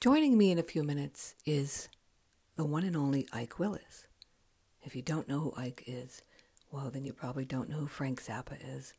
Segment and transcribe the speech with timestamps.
[0.00, 1.88] Joining me in a few minutes is
[2.54, 4.06] the one and only Ike Willis.
[4.80, 6.22] If you don't know who Ike is,
[6.70, 8.94] well, then you probably don't know who Frank Zappa is.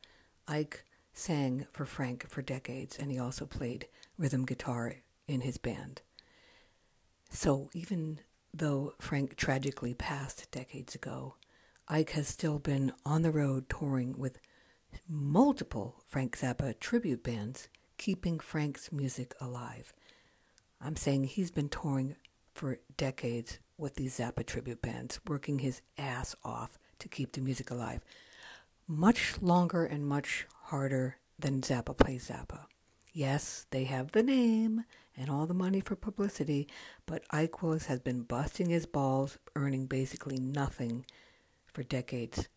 [0.45, 0.83] Ike
[1.13, 6.01] sang for Frank for decades, and he also played rhythm guitar in his band.
[7.29, 8.19] So even
[8.53, 11.35] though Frank tragically passed decades ago,
[11.87, 14.37] Ike has still been on the road touring with
[15.07, 19.93] multiple Frank Zappa tribute bands, keeping Frank's music alive.
[20.81, 22.15] I'm saying he's been touring
[22.53, 27.71] for decades with these Zappa tribute bands, working his ass off to keep the music
[27.71, 28.03] alive.
[28.87, 32.65] Much longer and much harder than Zappa plays Zappa.
[33.13, 34.83] Yes, they have the name
[35.17, 36.67] and all the money for publicity,
[37.05, 41.05] but Ike Willis has been busting his balls, earning basically nothing
[41.65, 42.47] for decades,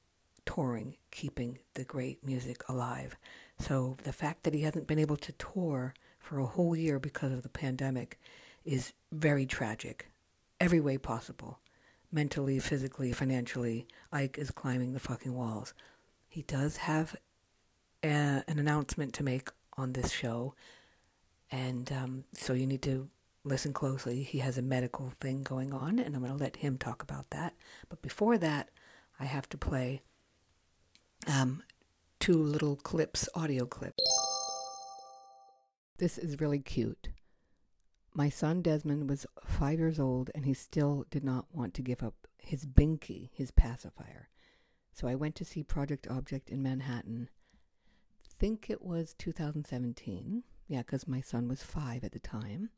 [0.47, 3.17] touring, keeping the great music alive.
[3.59, 7.33] So the fact that he hasn't been able to tour for a whole year because
[7.33, 8.19] of the pandemic
[8.65, 10.09] is very tragic,
[10.61, 11.59] every way possible.
[12.13, 15.75] Mentally, physically, financially, Ike is climbing the fucking walls.
[16.29, 17.17] He does have
[18.05, 20.55] a, an announcement to make on this show,
[21.51, 23.09] and um, so you need to
[23.45, 24.23] listen closely.
[24.23, 27.31] He has a medical thing going on, and I'm going to let him talk about
[27.31, 27.55] that.
[27.89, 28.69] But before that,
[29.19, 30.03] I have to play
[31.27, 31.63] um,
[32.21, 34.03] two little clips, audio clips.
[36.03, 37.11] This is really cute.
[38.13, 42.03] My son Desmond was five years old and he still did not want to give
[42.03, 44.29] up his binky, his pacifier.
[44.93, 47.29] So I went to see Project Object in Manhattan.
[48.37, 50.43] Think it was 2017.
[50.67, 52.71] Yeah, because my son was five at the time.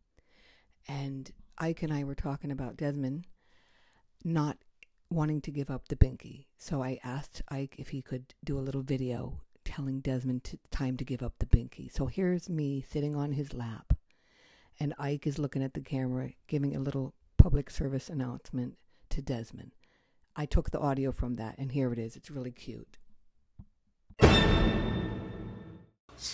[0.86, 3.24] And Ike and I were talking about Desmond
[4.22, 4.58] not
[5.08, 6.44] wanting to give up the binky.
[6.58, 9.40] So I asked Ike if he could do a little video
[9.74, 11.90] telling Desmond to, time to give up the binky.
[11.90, 13.92] So here's me sitting on his lap,
[14.78, 18.74] and Ike is looking at the camera, giving a little public service announcement
[19.10, 19.72] to Desmond.
[20.36, 22.14] I took the audio from that, and here it is.
[22.14, 22.98] It's really cute.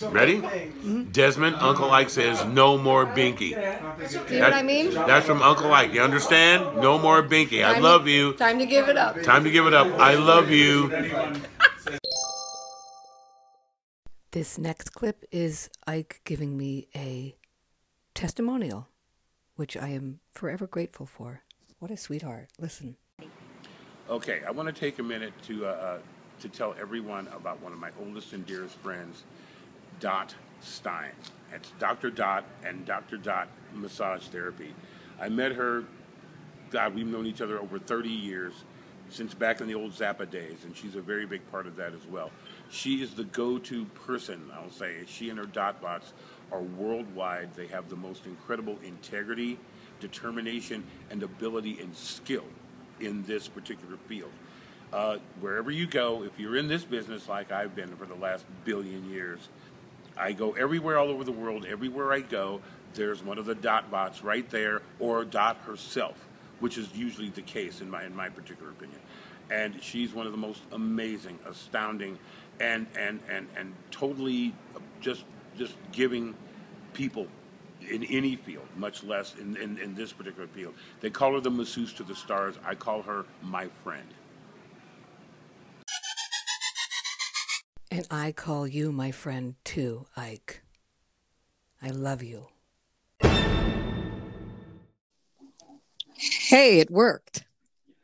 [0.03, 0.37] Ready?
[0.37, 1.05] Mm-hmm.
[1.05, 3.49] Desmond, Uncle Ike says, no more binky.
[4.07, 4.93] See what I mean?
[4.93, 5.93] That's from Uncle Ike.
[5.93, 6.77] You understand?
[6.77, 7.63] No more binky.
[7.65, 8.33] I love to- you.
[8.33, 9.21] Time to give it up.
[9.23, 9.87] Time to give it up.
[9.99, 10.91] I love you.
[14.31, 17.35] This next clip is Ike giving me a
[18.13, 18.87] testimonial,
[19.57, 21.41] which I am forever grateful for.
[21.79, 22.47] What a sweetheart.
[22.57, 22.95] Listen.
[24.09, 25.97] Okay, I want to take a minute to uh, uh,
[26.39, 29.25] to tell everyone about one of my oldest and dearest friends,
[29.99, 31.11] Dot Stein.
[31.53, 32.09] It's Dr.
[32.09, 33.17] Dot and Dr.
[33.17, 34.73] Dot Massage Therapy.
[35.19, 35.83] I met her.
[36.69, 38.53] God, we've known each other over 30 years,
[39.09, 41.93] since back in the old Zappa days, and she's a very big part of that
[41.93, 42.31] as well.
[42.71, 44.49] She is the go-to person.
[44.53, 46.13] I'll say she and her Dot Bots
[46.51, 47.53] are worldwide.
[47.53, 49.59] They have the most incredible integrity,
[49.99, 52.45] determination, and ability and skill
[52.99, 54.31] in this particular field.
[54.93, 58.45] Uh, wherever you go, if you're in this business like I've been for the last
[58.65, 59.39] billion years,
[60.17, 61.65] I go everywhere all over the world.
[61.65, 62.61] Everywhere I go,
[62.93, 66.15] there's one of the dot bots right there, or Dot herself,
[66.59, 68.99] which is usually the case in my in my particular opinion.
[69.49, 72.17] And she's one of the most amazing, astounding,
[72.61, 74.53] and and and and totally
[75.01, 75.25] just
[75.57, 76.35] just giving
[76.93, 77.27] people
[77.89, 80.75] in any field, much less in, in, in this particular field.
[80.99, 82.55] They call her the masseuse to the stars.
[82.63, 84.07] I call her my friend.
[87.89, 90.61] And I call you my friend too, Ike.
[91.81, 92.47] I love you.
[96.13, 97.43] Hey, it worked.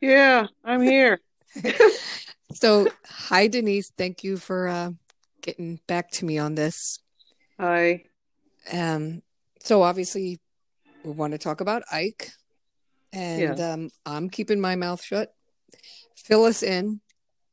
[0.01, 1.19] Yeah, I'm here.
[2.53, 3.91] So, hi, Denise.
[3.97, 4.91] Thank you for uh,
[5.41, 6.99] getting back to me on this.
[7.59, 8.03] Hi.
[8.71, 9.21] Um,
[9.59, 10.39] so, obviously,
[11.03, 12.31] we want to talk about Ike,
[13.11, 15.33] and um, I'm keeping my mouth shut.
[16.15, 17.01] Fill us in.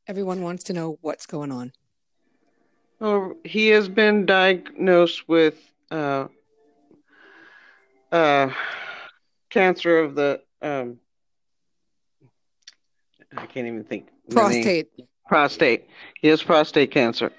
[0.07, 1.73] Everyone wants to know what's going on.
[3.01, 5.59] Oh, he has been diagnosed with
[5.91, 6.27] uh,
[8.11, 8.49] uh,
[9.49, 10.99] cancer of the um,
[13.35, 14.07] I can't even think.
[14.29, 14.87] Prostate.
[15.27, 15.87] Prostate.
[16.21, 17.31] He has prostate cancer,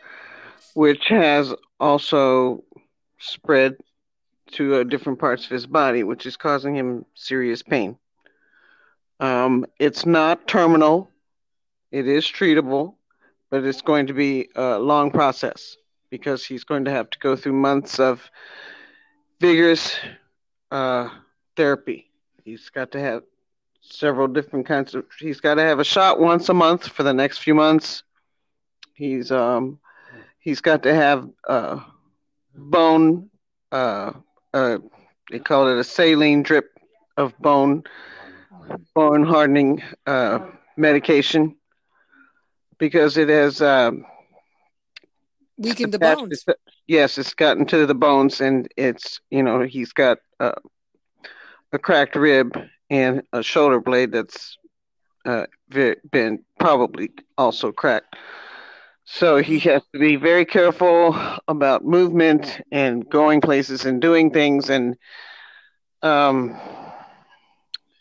[0.74, 2.64] which has also
[3.18, 3.76] spread
[4.52, 7.96] to uh, different parts of his body, which is causing him serious pain.
[9.20, 11.10] Um, it's not terminal.
[11.90, 12.94] It is treatable,
[13.50, 15.76] but it's going to be a long process
[16.10, 18.30] because he's going to have to go through months of
[19.40, 19.96] vigorous
[20.70, 21.08] uh,
[21.56, 22.10] therapy.
[22.44, 23.22] He's got to have
[23.90, 25.04] several different kinds of.
[25.18, 28.02] He's got to have a shot once a month for the next few months.
[28.94, 29.78] He's um,
[30.38, 31.80] he's got to have uh,
[32.54, 33.30] bone
[33.72, 34.12] uh,
[34.54, 34.78] uh,
[35.30, 36.70] they call it a saline drip
[37.16, 37.82] of bone
[38.94, 40.38] bone hardening uh,
[40.76, 41.56] medication
[42.78, 44.04] because it has um,
[45.58, 46.44] weakened the bones.
[46.86, 50.52] Yes, it's gotten to the bones, and it's you know he's got uh,
[51.76, 52.58] a cracked rib
[52.88, 54.56] and a shoulder blade that's
[55.26, 55.44] uh,
[56.10, 58.16] been probably also cracked.
[59.04, 61.14] So he has to be very careful
[61.46, 64.96] about movement and going places and doing things, and
[66.02, 66.58] um,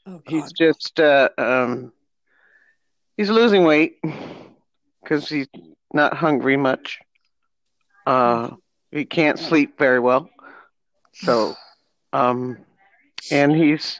[0.07, 1.91] oh, he's just uh, um,
[3.17, 3.97] he's losing weight
[5.03, 5.49] because he's
[5.93, 6.97] not hungry much.
[8.07, 8.51] Uh,
[8.89, 10.29] he can't sleep very well,
[11.13, 11.53] so
[12.13, 12.64] um,
[13.31, 13.99] and he's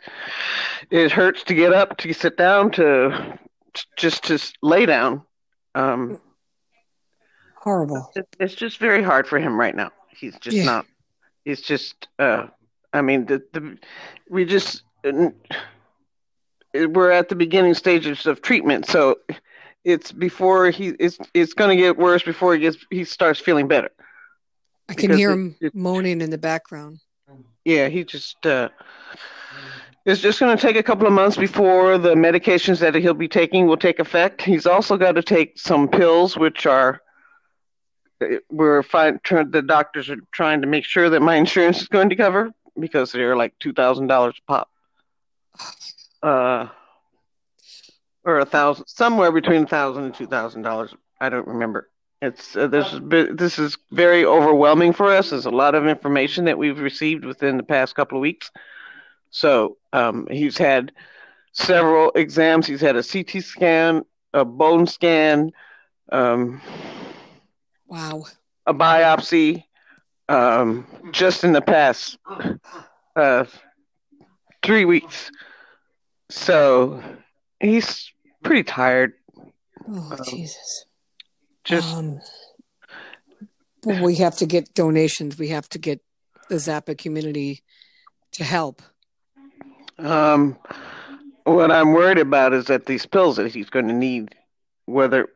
[0.92, 3.38] it hurts to get up to sit down to
[3.98, 5.24] just to lay down.
[5.74, 6.20] Um,
[7.56, 8.12] Horrible.
[8.40, 9.92] It's just very hard for him right now.
[10.10, 10.66] He's just yeah.
[10.66, 10.86] not.
[11.44, 12.08] He's just.
[12.20, 12.48] Uh,
[12.94, 13.78] I mean, the the
[14.30, 14.84] we just
[16.74, 19.18] we're at the beginning stages of treatment, so
[19.84, 23.68] it's before he it's it's going to get worse before he gets he starts feeling
[23.68, 23.90] better.
[24.88, 27.00] I can hear him it, moaning in the background.
[27.64, 28.70] Yeah, he just uh,
[30.06, 33.28] it's just going to take a couple of months before the medications that he'll be
[33.28, 34.42] taking will take effect.
[34.44, 37.02] He's also got to take some pills, which are
[38.50, 39.20] we're fine.
[39.30, 43.12] The doctors are trying to make sure that my insurance is going to cover because
[43.12, 44.70] they're like two thousand dollars a pop,
[46.22, 46.68] uh,
[48.24, 50.94] or a thousand, somewhere between a thousand and two thousand dollars.
[51.20, 51.90] I don't remember.
[52.26, 53.00] It's uh, this is
[53.38, 55.30] this is very overwhelming for us.
[55.30, 58.50] There's a lot of information that we've received within the past couple of weeks.
[59.30, 60.92] So um, he's had
[61.52, 62.66] several exams.
[62.66, 65.52] He's had a CT scan, a bone scan,
[66.12, 66.62] um,
[67.88, 68.26] wow,
[68.66, 69.64] a biopsy,
[70.28, 72.18] um, just in the past
[73.16, 73.46] uh,
[74.64, 75.32] three weeks.
[76.30, 77.04] So
[77.60, 78.12] he's
[78.42, 79.14] pretty tired.
[79.88, 80.86] Oh um, Jesus!
[81.66, 82.22] Just um,
[83.86, 85.38] we have to get donations.
[85.38, 86.02] We have to get
[86.50, 87.64] the Zappa community
[88.34, 88.82] to help.
[89.98, 90.58] Um,
[91.46, 94.36] what I'm worried about is that these pills that he's going to need,
[94.86, 95.30] whether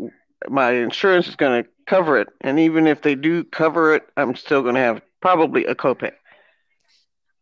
[0.47, 4.35] my insurance is going to cover it, and even if they do cover it, I'm
[4.35, 6.11] still going to have probably a copay.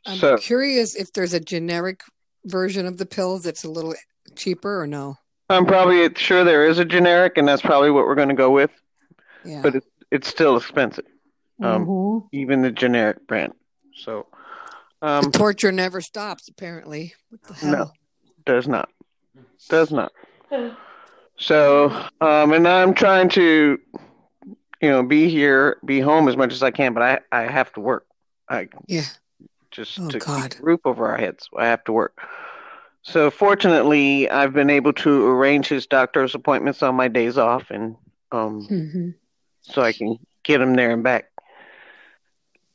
[0.06, 2.02] I'm so, curious if there's a generic
[2.46, 3.94] version of the pills that's a little
[4.36, 5.18] cheaper or no.
[5.50, 8.52] I'm probably sure there is a generic, and that's probably what we're going to go
[8.52, 8.72] with.
[9.46, 9.62] Yeah.
[9.62, 11.06] But it's it's still expensive,
[11.62, 12.28] um, mm-hmm.
[12.32, 13.54] even the generic brand.
[13.94, 14.28] So
[15.02, 17.14] um, the torture never stops, apparently.
[17.30, 17.72] What the hell?
[17.72, 17.92] No,
[18.46, 18.90] does not.
[19.70, 20.12] Does not.
[21.38, 21.92] So,
[22.22, 23.78] um, and I'm trying to,
[24.82, 27.72] you know, be here, be home as much as I can, but I, I have
[27.74, 28.06] to work.
[28.50, 29.04] I yeah.
[29.70, 30.52] Just oh, to God.
[30.52, 32.18] keep a roof over our heads, I have to work.
[33.08, 37.96] So, fortunately, I've been able to arrange his doctor's appointments on my days off, and
[38.34, 39.10] um, mm-hmm.
[39.62, 41.32] so I can get him there and back.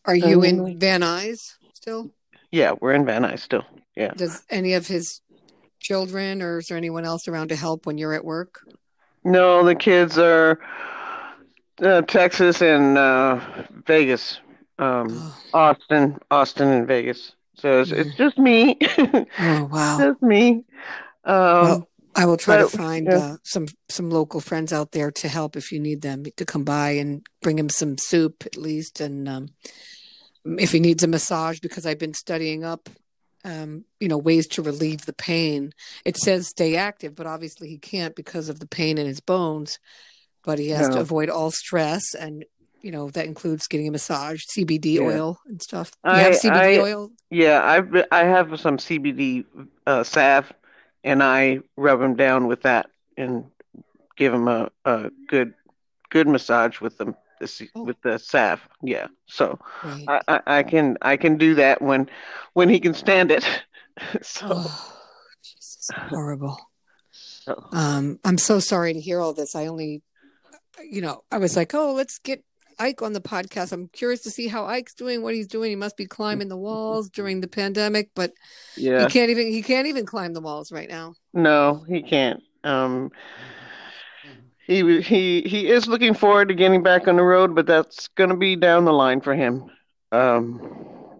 [0.07, 1.57] Are you um, in Van Nuys?
[1.83, 2.11] still?
[2.51, 3.65] Yeah, we're in Van Nuys still.
[3.97, 4.13] Yeah.
[4.15, 5.21] Does any of his
[5.81, 8.61] children or is there anyone else around to help when you're at work?
[9.25, 10.61] No, the kids are
[11.83, 13.41] uh, Texas and uh,
[13.87, 14.39] Vegas,
[14.79, 15.39] um, oh.
[15.53, 17.33] Austin, Austin and Vegas.
[17.55, 18.79] So it's, it's just me.
[18.99, 20.65] oh wow, just me.
[21.25, 23.19] Um, well, I will try but, to find yeah.
[23.19, 26.65] uh, some some local friends out there to help if you need them to come
[26.65, 29.49] by and bring him some soup at least and um,
[30.45, 32.89] if he needs a massage because I've been studying up
[33.45, 35.73] um, you know ways to relieve the pain.
[36.05, 39.79] It says stay active, but obviously he can't because of the pain in his bones.
[40.45, 40.97] But he has no.
[40.97, 42.45] to avoid all stress, and
[42.83, 45.03] you know that includes getting a massage, CBD yeah.
[45.03, 45.93] oil and stuff.
[46.05, 47.11] You I, have CBD I, oil?
[47.31, 49.45] Yeah, I've I have some CBD
[49.87, 50.53] uh, salve,
[51.05, 53.45] and I rub him down with that and
[54.17, 55.55] give him a, a good
[56.11, 57.83] good massage with them the oh.
[57.85, 58.61] with the salve.
[58.83, 60.05] Yeah, so right.
[60.09, 62.09] I, I, I, can I can do that when
[62.55, 63.45] when he can stand it.
[64.23, 64.99] so oh,
[65.43, 66.59] Jesus, horrible.
[67.11, 67.67] So.
[67.73, 69.57] Um, I'm so sorry to hear all this.
[69.57, 70.03] I only,
[70.89, 72.45] you know, I was like, oh, let's get
[72.79, 73.73] Ike on the podcast.
[73.73, 75.71] I'm curious to see how Ike's doing, what he's doing.
[75.71, 78.33] He must be climbing the walls during the pandemic, but
[78.77, 81.15] yeah, he can't even he can't even climb the walls right now.
[81.33, 82.43] No, he can't.
[82.65, 83.11] Um,
[84.67, 88.31] he he he is looking forward to getting back on the road, but that's going
[88.31, 89.71] to be down the line for him.
[90.11, 91.19] Um,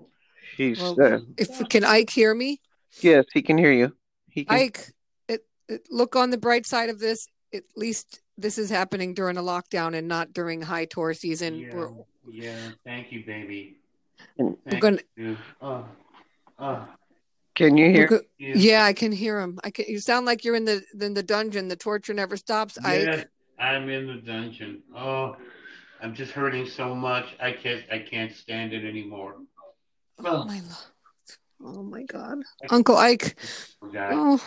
[0.57, 2.61] he's well, uh, if can Ike hear me?
[3.01, 3.97] Yes, he can hear you.
[4.29, 4.59] He can...
[4.59, 4.93] Ike,
[5.29, 7.27] it, it, look on the bright side of this.
[7.55, 11.59] At least this is happening during a lockdown and not during high tour season.
[11.59, 11.89] Yeah,
[12.31, 12.69] yeah.
[12.85, 13.79] thank you, baby.
[14.37, 14.99] Thank we're gonna.
[15.17, 15.37] You.
[15.61, 15.85] Oh.
[16.59, 16.85] Uh,
[17.55, 18.07] Can you hear?
[18.07, 18.55] Good- yeah.
[18.57, 19.59] Yeah, I can hear him.
[19.65, 19.87] I can.
[19.89, 21.69] You sound like you're in the in the dungeon.
[21.69, 22.79] The torture never stops.
[22.85, 23.29] Yes, Ike.
[23.59, 24.83] I'm in the dungeon.
[24.95, 25.37] Oh,
[26.03, 27.27] I'm just hurting so much.
[27.41, 27.83] I can't.
[27.91, 29.37] I can't stand it anymore.
[30.19, 30.89] Oh my lord.
[31.65, 32.39] Oh my God,
[32.71, 33.37] Uncle Ike.
[33.93, 34.11] God.
[34.13, 34.45] Oh,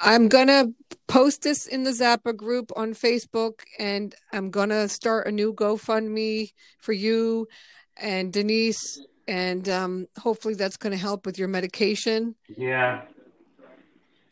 [0.00, 0.72] I'm gonna
[1.06, 6.52] post this in the Zappa group on Facebook, and I'm gonna start a new GoFundMe
[6.78, 7.48] for you
[7.96, 12.34] and Denise, and um, hopefully that's gonna help with your medication.
[12.56, 13.02] Yeah.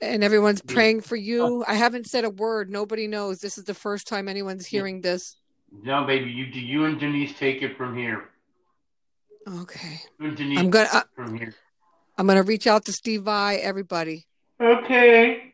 [0.01, 1.65] And everyone's praying for you.
[1.69, 2.69] I haven't said a word.
[2.69, 3.39] Nobody knows.
[3.39, 5.37] This is the first time anyone's hearing this.
[5.85, 6.29] No, baby.
[6.31, 8.29] You do you and Denise take it from here.
[9.49, 10.01] Okay.
[10.19, 10.89] Denise I'm gonna.
[10.93, 11.55] I, from here.
[12.19, 13.57] I'm gonna reach out to Steve Vai.
[13.57, 14.27] Everybody.
[14.61, 15.52] Okay.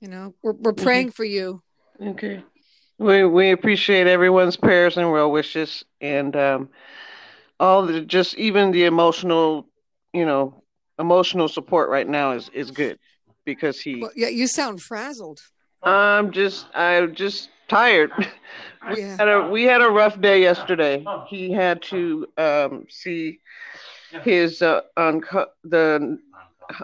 [0.00, 1.62] You know, we're we're praying for you.
[2.00, 2.42] Okay.
[2.98, 6.68] We we appreciate everyone's prayers and well wishes and um
[7.60, 9.66] all the just even the emotional,
[10.12, 10.62] you know,
[10.98, 12.98] emotional support right now is is good
[13.44, 15.40] because he Well, yeah, you sound frazzled.
[15.82, 18.12] I'm just I'm just tired.
[18.90, 19.16] We Yeah.
[19.18, 21.04] had a we had a rough day yesterday.
[21.28, 23.40] He had to um see
[24.22, 26.18] his uh, onco- the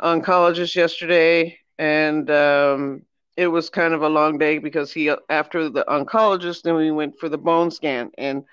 [0.02, 3.02] oncologist yesterday and um
[3.37, 7.19] it was kind of a long day because he after the oncologist then we went
[7.19, 8.11] for the bone scan.
[8.19, 8.45] And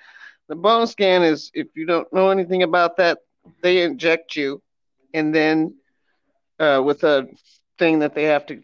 [0.47, 3.19] the bone scan is if you don't know anything about that
[3.61, 4.61] they inject you
[5.13, 5.73] and then
[6.59, 7.27] uh with a
[7.79, 8.61] thing that they have to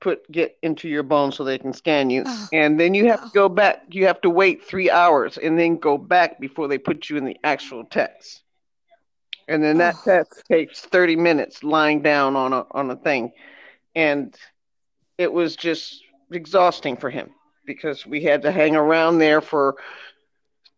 [0.00, 2.26] put get into your bone so they can scan you.
[2.26, 2.48] Oh.
[2.52, 5.76] and then you have to go back you have to wait 3 hours and then
[5.76, 8.42] go back before they put you in the actual test.
[9.48, 10.04] And then that Oh.
[10.04, 13.32] test takes 30 minutes lying down on a on a thing
[13.96, 14.36] and
[15.18, 17.30] it was just exhausting for him
[17.64, 19.76] because we had to hang around there for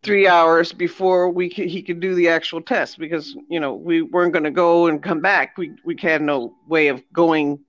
[0.01, 4.01] three hours before we could, he could do the actual test because you know we
[4.01, 5.57] weren't going to go and come back.
[5.57, 7.59] We we had no way of going.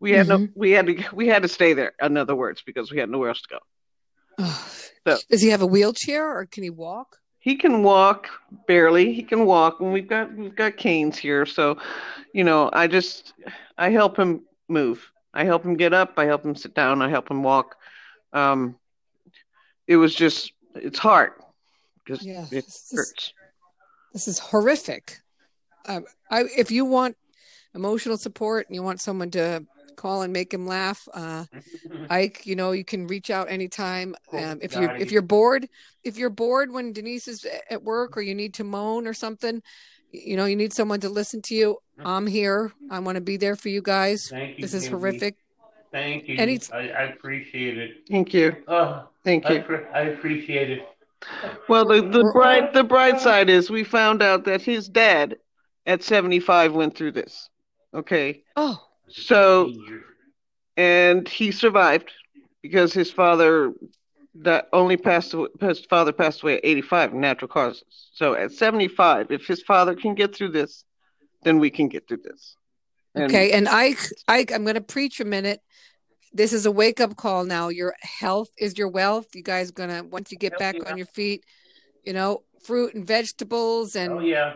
[0.00, 0.58] We had no mm-hmm.
[0.58, 3.28] we had to we had to stay there in other words because we had nowhere
[3.28, 3.58] else to go.
[4.38, 4.68] Oh.
[5.06, 7.18] So- Does he have a wheelchair or can he walk?
[7.38, 8.30] he can walk
[8.66, 9.12] barely.
[9.12, 11.44] He can walk and we've got we've got canes here.
[11.44, 11.76] So
[12.32, 13.32] you know i just
[13.78, 17.08] i help him move i help him get up i help him sit down i
[17.08, 17.76] help him walk
[18.32, 18.76] um
[19.86, 21.32] it was just it's hard
[22.04, 23.32] because Yeah, it this is-
[24.12, 25.20] This is horrific.
[25.86, 27.16] Um, I, if you want
[27.74, 29.66] emotional support and you want someone to
[29.96, 31.44] call and make him laugh, uh,
[32.08, 34.14] Ike, you know, you can reach out anytime.
[34.32, 35.68] Um, if you're if you're bored,
[36.04, 39.62] if you're bored when Denise is at work or you need to moan or something,
[40.14, 41.78] you know, you need someone to listen to you.
[42.04, 42.72] I'm here.
[42.90, 44.28] I want to be there for you guys.
[44.28, 44.62] Thank you.
[44.62, 44.90] This is baby.
[44.92, 45.36] horrific.
[45.92, 46.36] Thank you.
[46.38, 47.90] And he's- I, I appreciate it.
[48.10, 50.88] thank you Oh, thank I, you I appreciate it.
[51.68, 55.36] well the the bright the bright side is we found out that his dad
[55.86, 57.48] at 75 went through this
[57.94, 58.78] okay Oh,
[59.08, 59.72] so
[60.76, 62.10] and he survived
[62.60, 63.72] because his father
[64.36, 69.30] that only passed away, his father passed away at 85 natural causes so at 75
[69.30, 70.84] if his father can get through this
[71.44, 72.56] then we can get through this
[73.14, 73.52] And- okay.
[73.52, 75.60] And Ike, Ike, I'm going to preach a minute.
[76.32, 77.68] This is a wake up call now.
[77.68, 79.26] Your health is your wealth.
[79.36, 81.44] You guys gonna once you get back on your feet,
[82.02, 84.54] you know, fruit and vegetables and Oh yeah.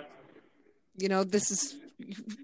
[0.97, 1.77] you know this is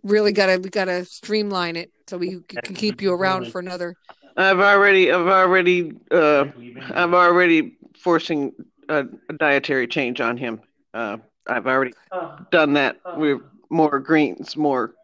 [0.04, 3.96] really gotta we gotta streamline it so we can keep you around for another
[4.36, 6.44] i've already i've already uh
[6.94, 8.52] i'm already forcing
[8.88, 10.60] a, a dietary change on him
[10.94, 11.16] uh
[11.48, 14.94] i've already Oh, done that with more greens more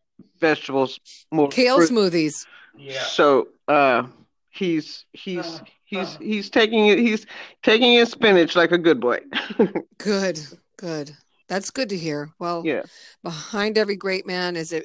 [0.40, 0.98] vegetables
[1.30, 1.90] more kale fruit.
[1.90, 2.46] smoothies
[2.78, 3.02] yeah.
[3.02, 4.04] So uh
[4.50, 7.26] he's he's he's he's taking it he's
[7.62, 9.20] taking his spinach like a good boy.
[9.98, 10.40] good
[10.76, 11.16] good
[11.48, 12.82] that's good to hear well yeah.
[13.22, 14.82] behind every great man is a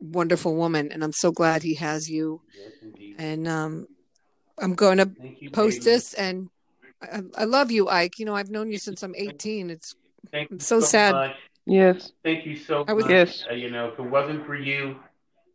[0.00, 2.77] wonderful woman and i'm so glad he has you Yes, indeed.
[3.18, 3.86] And um
[4.58, 5.10] i'm going to
[5.40, 5.84] you, post baby.
[5.90, 6.48] this and
[7.02, 9.94] I, I love you ike you know i've known you since i'm 18 it's
[10.32, 11.12] Thank I'm so sad.
[11.14, 11.36] Much.
[11.64, 12.12] Yes.
[12.24, 13.12] Thank you so I was- much.
[13.12, 13.44] Yes.
[13.48, 14.96] Uh, you know, if it wasn't for you,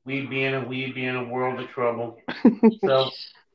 [0.06, 2.18] we'd be in a we'd be in a world of trouble.
[2.84, 3.12] So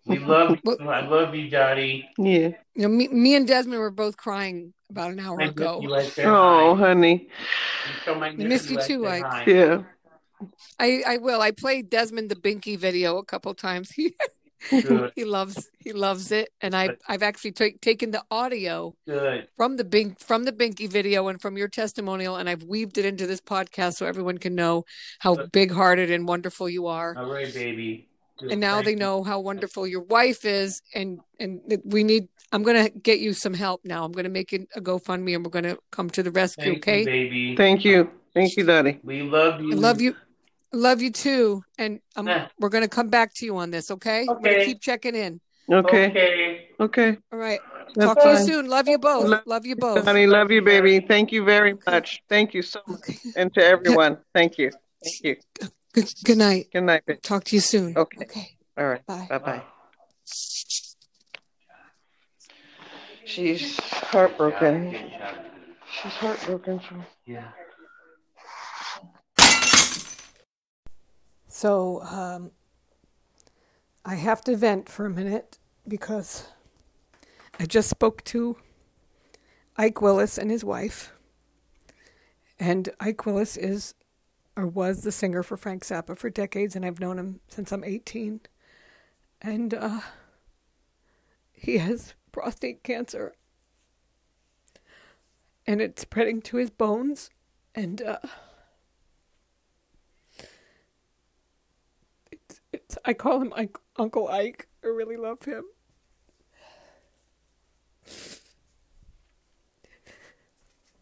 [0.06, 0.76] we love you.
[0.88, 2.08] I love you, Dottie.
[2.18, 2.48] Yeah.
[2.74, 6.16] you know me, me and desmond were both crying about an hour I ago like.
[6.20, 6.88] Oh, Hi.
[6.88, 7.28] honey.
[7.86, 9.24] You tell my miss you like too, that Ike.
[9.24, 9.44] hi.
[9.46, 9.82] Yeah.
[10.78, 11.40] I, I will.
[11.40, 13.92] I played Desmond the Binky video a couple times.
[14.71, 14.83] He
[15.14, 19.49] he loves he loves it, and I I've actually ta- taken the audio Good.
[19.57, 23.04] from the Bink from the Binky video and from your testimonial, and I've weaved it
[23.04, 24.85] into this podcast so everyone can know
[25.21, 27.16] how big hearted and wonderful you are.
[27.16, 28.09] All right, baby.
[28.38, 28.52] Good.
[28.52, 28.99] And now Thank they you.
[28.99, 32.28] know how wonderful your wife is, and and we need.
[32.50, 34.04] I'm gonna get you some help now.
[34.04, 36.64] I'm gonna make it a GoFundMe, and we're gonna come to the rescue.
[36.64, 37.00] Thank okay?
[37.00, 37.57] you, baby.
[37.57, 38.11] Thank you.
[38.35, 39.00] Thank you, Daddy.
[39.02, 39.73] We love you.
[39.73, 40.16] I love you.
[40.72, 41.62] Love you too.
[41.78, 42.48] And um, Yeah.
[42.58, 44.25] we're going to come back to you on this, okay?
[44.28, 44.64] We're Okay.
[44.66, 45.40] keep checking in.
[45.70, 46.06] Okay.
[46.10, 46.68] Okay.
[46.80, 47.18] Okay.
[47.32, 47.60] All right.
[47.94, 48.68] That's Talk to you soon.
[48.68, 49.26] Love you both.
[49.26, 50.04] Love- Love you both.
[50.04, 51.00] Honey, love you, baby.
[51.00, 52.22] Thank you very much.
[52.28, 53.00] Thank you so much.
[53.00, 53.18] Okay.
[53.37, 54.70] And to everyone, thank you.
[55.02, 55.37] Thank you.
[55.92, 56.68] Good, good night.
[56.72, 57.20] Good night, baby.
[57.22, 57.96] Talk to you soon.
[57.96, 58.18] Okay.
[58.22, 58.48] Okay.
[58.76, 59.04] All right.
[59.06, 59.26] Bye.
[59.28, 59.62] Bye bye.
[63.25, 64.92] She's heartbroken.
[66.02, 66.80] She's heartbroken.
[66.88, 66.96] So.
[67.26, 67.48] Yeah.
[71.58, 72.52] So um,
[74.04, 76.46] I have to vent for a minute because
[77.58, 78.58] I just spoke to
[79.76, 81.12] Ike Willis and his wife.
[82.60, 83.94] And Ike Willis is
[84.54, 87.82] or was the singer for Frank Zappa for decades, and I've known him since I'm
[87.82, 88.40] 18.
[89.42, 90.00] And uh,
[91.52, 93.34] he has prostate cancer.
[95.66, 97.30] And it's spreading to his bones.
[97.74, 98.18] And uh,
[102.32, 104.68] it's, it's, I call him Ike, Uncle Ike.
[104.83, 105.64] I really love him.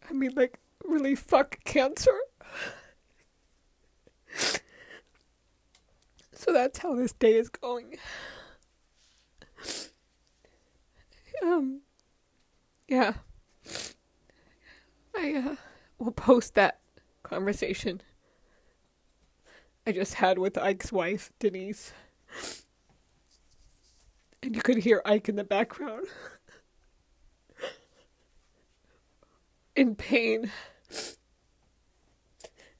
[0.09, 2.17] I mean, like, really fuck cancer.
[6.33, 7.97] So that's how this day is going.
[11.43, 11.81] Um,
[12.87, 13.13] yeah.
[15.15, 15.55] I uh,
[15.99, 16.79] will post that
[17.23, 18.01] conversation
[19.87, 21.93] I just had with Ike's wife, Denise.
[24.43, 26.07] And you could hear Ike in the background.
[29.77, 30.51] in pain.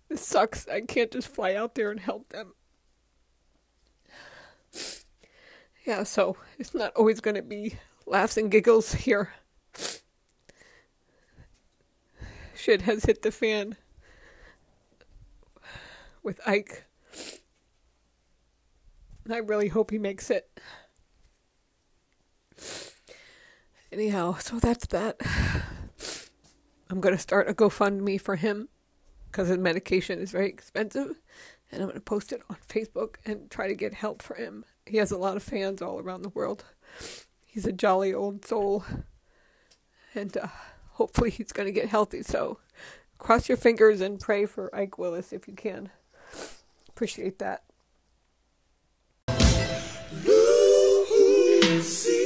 [0.10, 0.68] This sucks.
[0.68, 2.54] I can't just fly out there and help them.
[5.86, 9.32] Yeah, so it's not always going to be laughs and giggles here.
[12.54, 13.78] Shit has hit the fan
[16.22, 16.84] with Ike.
[19.34, 20.50] I really hope he makes it.
[23.92, 25.18] Anyhow, so that's that.
[26.90, 28.70] I'm going to start a GoFundMe for him
[29.32, 31.20] because his medication is very expensive.
[31.72, 34.64] And I'm going to post it on Facebook and try to get help for him.
[34.86, 36.64] He has a lot of fans all around the world.
[37.46, 38.86] He's a jolly old soul.
[40.16, 40.48] And uh,
[40.92, 42.24] hopefully he's going to get healthy.
[42.24, 42.60] So
[43.18, 45.90] cross your fingers and pray for Ike Willis if you can.
[46.90, 47.64] Appreciate that.
[51.68, 52.17] Lucy.